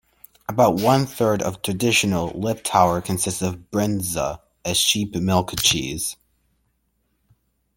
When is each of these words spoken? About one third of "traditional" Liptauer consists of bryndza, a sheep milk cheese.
About 0.49 0.77
one 0.81 1.05
third 1.05 1.43
of 1.43 1.61
"traditional" 1.61 2.31
Liptauer 2.31 3.05
consists 3.05 3.43
of 3.43 3.69
bryndza, 3.69 4.39
a 4.65 4.73
sheep 4.73 5.13
milk 5.13 5.51
cheese. 5.61 6.15